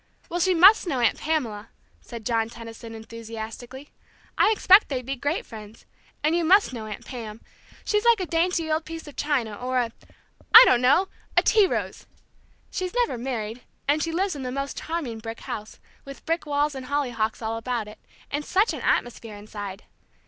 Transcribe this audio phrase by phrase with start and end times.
[0.29, 1.69] "Well, she must know Aunt Pamela,"
[1.99, 3.91] said John Tenison, enthusiastically.
[4.35, 5.85] "I expect they'd be great friends.
[6.23, 7.39] And you must know Aunt Pam.
[7.85, 9.91] She's like a dainty old piece of china, or a
[10.55, 12.07] I don't know, a tea rose!
[12.71, 16.73] She's never married, and she lives in the most charming brick house, with brick walls
[16.73, 17.99] and hollyhocks all about it,
[18.31, 19.83] and such an atmosphere inside!